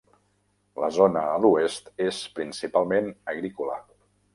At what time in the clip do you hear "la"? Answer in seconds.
0.83-0.89